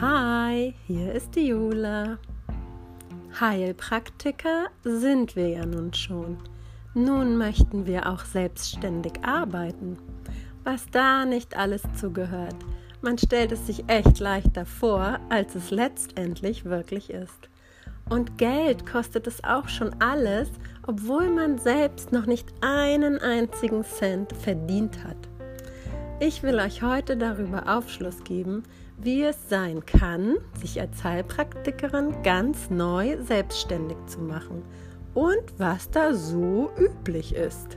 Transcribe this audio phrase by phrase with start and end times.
[0.00, 2.16] Hi, hier ist die Jula.
[3.38, 6.38] Heilpraktiker sind wir ja nun schon.
[6.94, 9.98] Nun möchten wir auch selbstständig arbeiten.
[10.64, 12.56] Was da nicht alles zugehört.
[13.02, 17.50] Man stellt es sich echt leichter vor, als es letztendlich wirklich ist.
[18.08, 20.48] Und Geld kostet es auch schon alles,
[20.86, 25.31] obwohl man selbst noch nicht einen einzigen Cent verdient hat.
[26.24, 28.62] Ich will euch heute darüber Aufschluss geben,
[28.96, 34.62] wie es sein kann, sich als Heilpraktikerin ganz neu selbstständig zu machen
[35.14, 37.76] und was da so üblich ist.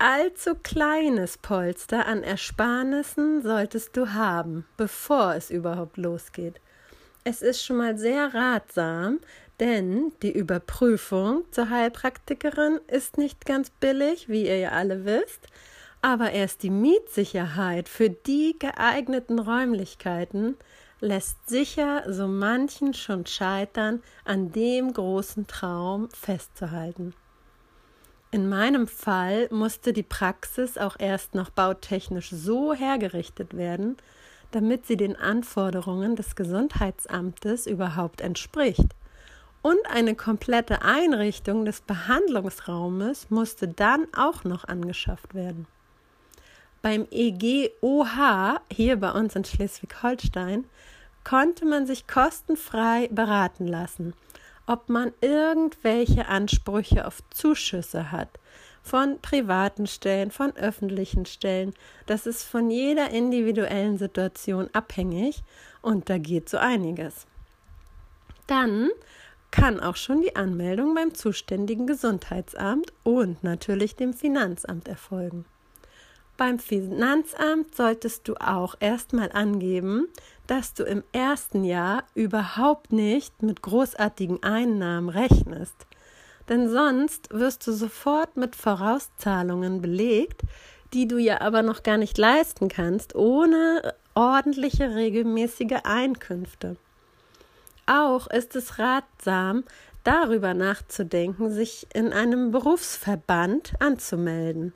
[0.00, 6.60] Allzu kleines Polster an Ersparnissen solltest du haben, bevor es überhaupt losgeht.
[7.22, 9.20] Es ist schon mal sehr ratsam,
[9.60, 15.48] denn die Überprüfung zur Heilpraktikerin ist nicht ganz billig, wie ihr ja alle wisst,
[16.00, 20.56] aber erst die Mietsicherheit für die geeigneten Räumlichkeiten
[21.00, 27.14] lässt sicher so manchen schon scheitern, an dem großen Traum festzuhalten.
[28.32, 33.96] In meinem Fall musste die Praxis auch erst noch bautechnisch so hergerichtet werden,
[34.52, 38.86] damit sie den Anforderungen des Gesundheitsamtes überhaupt entspricht.
[39.62, 45.66] Und eine komplette Einrichtung des Behandlungsraumes musste dann auch noch angeschafft werden.
[46.82, 50.66] Beim EGOH hier bei uns in Schleswig-Holstein
[51.24, 54.14] konnte man sich kostenfrei beraten lassen–
[54.70, 58.28] ob man irgendwelche Ansprüche auf Zuschüsse hat
[58.84, 61.74] von privaten Stellen, von öffentlichen Stellen.
[62.06, 65.42] Das ist von jeder individuellen Situation abhängig
[65.82, 67.26] und da geht so einiges.
[68.46, 68.90] Dann
[69.50, 75.46] kann auch schon die Anmeldung beim zuständigen Gesundheitsamt und natürlich dem Finanzamt erfolgen.
[76.40, 80.08] Beim Finanzamt solltest du auch erstmal angeben,
[80.46, 85.74] dass du im ersten Jahr überhaupt nicht mit großartigen Einnahmen rechnest.
[86.48, 90.40] Denn sonst wirst du sofort mit Vorauszahlungen belegt,
[90.94, 96.76] die du ja aber noch gar nicht leisten kannst, ohne ordentliche regelmäßige Einkünfte.
[97.84, 99.64] Auch ist es ratsam,
[100.04, 104.72] darüber nachzudenken, sich in einem Berufsverband anzumelden.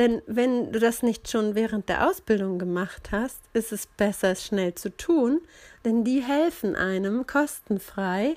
[0.00, 4.46] Denn wenn du das nicht schon während der Ausbildung gemacht hast, ist es besser, es
[4.46, 5.42] schnell zu tun,
[5.84, 8.36] denn die helfen einem kostenfrei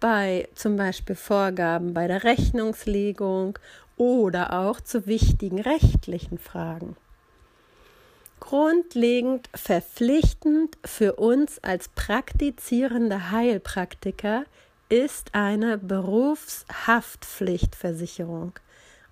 [0.00, 3.58] bei zum Beispiel Vorgaben bei der Rechnungslegung
[3.96, 6.94] oder auch zu wichtigen rechtlichen Fragen.
[8.38, 14.44] Grundlegend verpflichtend für uns als praktizierende Heilpraktiker
[14.90, 18.52] ist eine Berufshaftpflichtversicherung.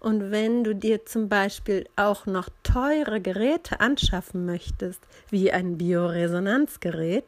[0.00, 7.24] Und wenn du dir zum Beispiel auch noch teure Geräte anschaffen möchtest, wie ein Bioresonanzgerät,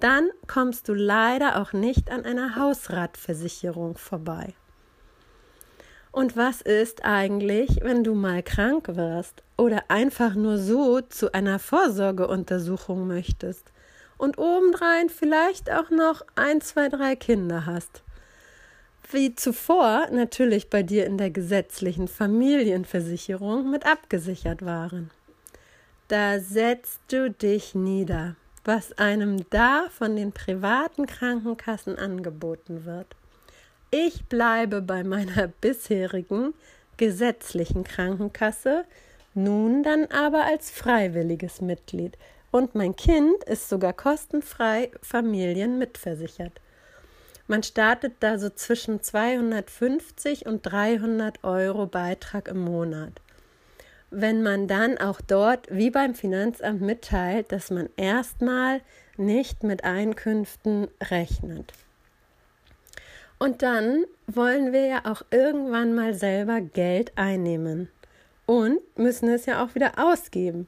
[0.00, 4.54] dann kommst du leider auch nicht an einer Hausratversicherung vorbei.
[6.12, 11.58] Und was ist eigentlich, wenn du mal krank wirst oder einfach nur so zu einer
[11.58, 13.70] Vorsorgeuntersuchung möchtest
[14.16, 18.02] und obendrein vielleicht auch noch ein, zwei, drei Kinder hast?
[19.12, 25.10] Wie zuvor natürlich bei dir in der gesetzlichen Familienversicherung mit abgesichert waren.
[26.08, 33.06] Da setzt du dich nieder, was einem da von den privaten Krankenkassen angeboten wird.
[33.90, 36.54] Ich bleibe bei meiner bisherigen
[36.96, 38.84] gesetzlichen Krankenkasse,
[39.34, 42.16] nun dann aber als freiwilliges Mitglied,
[42.52, 46.60] und mein Kind ist sogar kostenfrei familienmitversichert.
[47.48, 53.12] Man startet da so zwischen 250 und 300 Euro Beitrag im Monat.
[54.10, 58.80] Wenn man dann auch dort, wie beim Finanzamt, mitteilt, dass man erstmal
[59.16, 61.72] nicht mit Einkünften rechnet.
[63.38, 67.88] Und dann wollen wir ja auch irgendwann mal selber Geld einnehmen
[68.46, 70.66] und müssen es ja auch wieder ausgeben.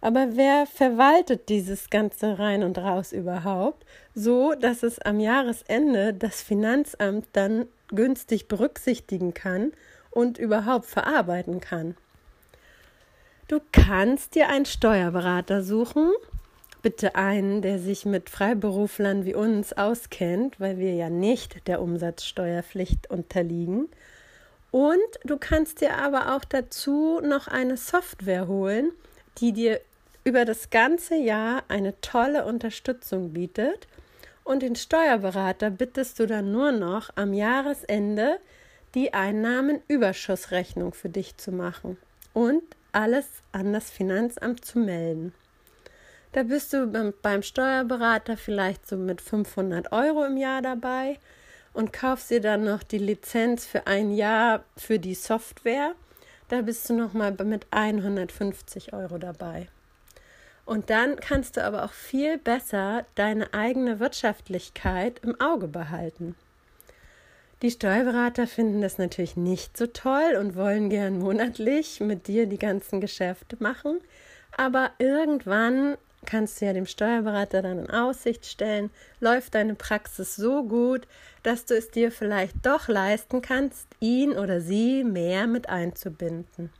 [0.00, 6.42] Aber wer verwaltet dieses ganze rein und raus überhaupt, so dass es am Jahresende das
[6.42, 9.72] Finanzamt dann günstig berücksichtigen kann
[10.10, 11.96] und überhaupt verarbeiten kann?
[13.48, 16.12] Du kannst dir einen Steuerberater suchen,
[16.82, 23.10] bitte einen, der sich mit Freiberuflern wie uns auskennt, weil wir ja nicht der Umsatzsteuerpflicht
[23.10, 23.88] unterliegen.
[24.70, 28.92] Und du kannst dir aber auch dazu noch eine Software holen,
[29.38, 29.80] die dir
[30.24, 33.88] über das ganze Jahr eine tolle Unterstützung bietet
[34.44, 38.38] und den Steuerberater bittest du dann nur noch am Jahresende
[38.94, 41.96] die Einnahmenüberschussrechnung für dich zu machen
[42.32, 42.62] und
[42.92, 45.32] alles an das Finanzamt zu melden.
[46.32, 51.18] Da bist du beim Steuerberater vielleicht so mit 500 Euro im Jahr dabei
[51.72, 55.94] und kaufst dir dann noch die Lizenz für ein Jahr für die Software.
[56.48, 59.68] Da bist du noch mal mit 150 Euro dabei.
[60.70, 66.36] Und dann kannst du aber auch viel besser deine eigene Wirtschaftlichkeit im Auge behalten.
[67.60, 72.56] Die Steuerberater finden das natürlich nicht so toll und wollen gern monatlich mit dir die
[72.56, 73.98] ganzen Geschäfte machen.
[74.56, 80.62] Aber irgendwann kannst du ja dem Steuerberater dann in Aussicht stellen, läuft deine Praxis so
[80.62, 81.08] gut,
[81.42, 86.70] dass du es dir vielleicht doch leisten kannst, ihn oder sie mehr mit einzubinden.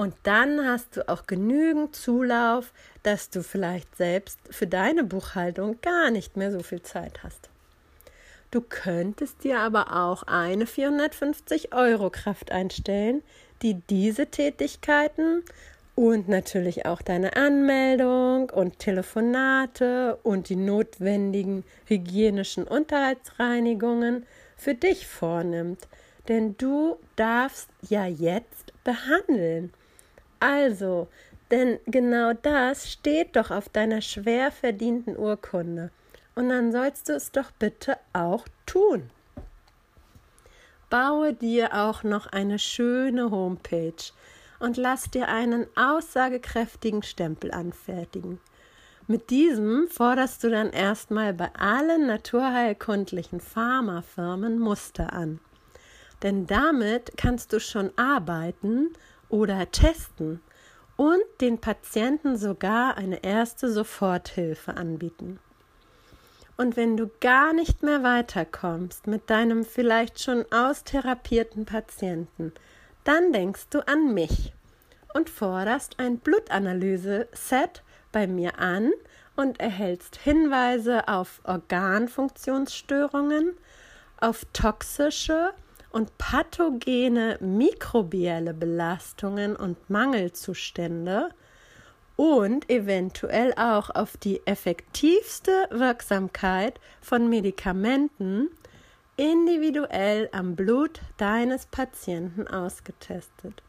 [0.00, 6.10] Und dann hast du auch genügend Zulauf, dass du vielleicht selbst für deine Buchhaltung gar
[6.10, 7.50] nicht mehr so viel Zeit hast.
[8.50, 13.22] Du könntest dir aber auch eine 450 Euro Kraft einstellen,
[13.60, 15.42] die diese Tätigkeiten
[15.96, 24.24] und natürlich auch deine Anmeldung und Telefonate und die notwendigen hygienischen Unterhaltsreinigungen
[24.56, 25.88] für dich vornimmt.
[26.28, 29.74] Denn du darfst ja jetzt behandeln.
[30.40, 31.08] Also,
[31.50, 35.90] denn genau das steht doch auf deiner schwer verdienten Urkunde.
[36.34, 39.10] Und dann sollst du es doch bitte auch tun.
[40.88, 44.12] Baue dir auch noch eine schöne Homepage
[44.58, 48.40] und lass dir einen aussagekräftigen Stempel anfertigen.
[49.06, 55.40] Mit diesem forderst du dann erstmal bei allen naturheilkundlichen Pharmafirmen Muster an.
[56.22, 58.90] Denn damit kannst du schon arbeiten
[59.30, 60.42] oder testen
[60.96, 65.38] und den Patienten sogar eine erste Soforthilfe anbieten.
[66.58, 72.52] Und wenn du gar nicht mehr weiterkommst mit deinem vielleicht schon austherapierten Patienten,
[73.04, 74.52] dann denkst du an mich
[75.14, 77.82] und forderst ein Blutanalyse-Set
[78.12, 78.92] bei mir an
[79.36, 83.56] und erhältst Hinweise auf Organfunktionsstörungen,
[84.20, 85.54] auf toxische
[85.90, 91.30] und pathogene mikrobielle Belastungen und Mangelzustände
[92.16, 98.48] und eventuell auch auf die effektivste Wirksamkeit von Medikamenten
[99.16, 103.62] individuell am Blut deines Patienten ausgetestet.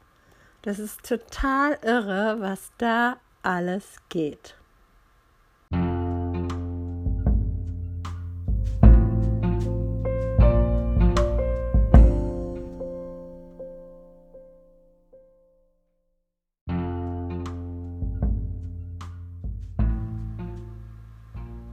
[0.61, 4.55] Das ist total irre, was da alles geht.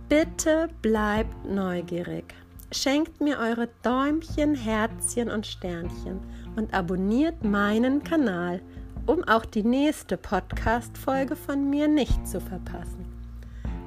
[0.08, 2.24] Bitte bleibt neugierig.
[2.72, 6.18] Schenkt mir eure Däumchen, Herzchen und Sternchen
[6.56, 8.62] und abonniert meinen Kanal,
[9.04, 13.04] um auch die nächste Podcast-Folge von mir nicht zu verpassen.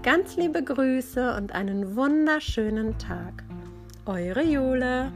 [0.03, 3.43] Ganz liebe Grüße und einen wunderschönen Tag.
[4.05, 5.11] Eure Jule.